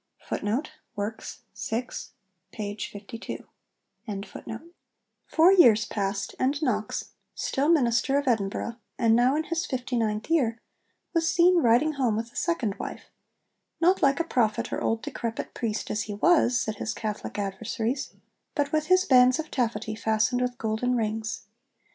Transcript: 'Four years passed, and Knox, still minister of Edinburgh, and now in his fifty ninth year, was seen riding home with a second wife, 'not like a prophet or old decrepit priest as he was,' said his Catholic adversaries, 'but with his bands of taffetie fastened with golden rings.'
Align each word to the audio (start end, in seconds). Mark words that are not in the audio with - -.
'Four 0.25 0.39
years 0.97 1.05
passed, 5.85 6.35
and 6.39 6.63
Knox, 6.63 7.05
still 7.35 7.69
minister 7.69 8.17
of 8.17 8.27
Edinburgh, 8.27 8.77
and 8.97 9.15
now 9.15 9.35
in 9.35 9.43
his 9.43 9.67
fifty 9.67 9.95
ninth 9.95 10.31
year, 10.31 10.59
was 11.13 11.29
seen 11.29 11.57
riding 11.57 11.91
home 11.93 12.15
with 12.15 12.31
a 12.31 12.35
second 12.35 12.79
wife, 12.79 13.11
'not 13.79 14.01
like 14.01 14.19
a 14.19 14.23
prophet 14.23 14.73
or 14.73 14.81
old 14.81 15.03
decrepit 15.03 15.53
priest 15.53 15.91
as 15.91 16.01
he 16.01 16.15
was,' 16.15 16.59
said 16.59 16.77
his 16.77 16.95
Catholic 16.95 17.37
adversaries, 17.37 18.15
'but 18.55 18.71
with 18.71 18.87
his 18.87 19.05
bands 19.05 19.37
of 19.37 19.51
taffetie 19.51 19.93
fastened 19.95 20.41
with 20.41 20.57
golden 20.57 20.95
rings.' 20.95 21.43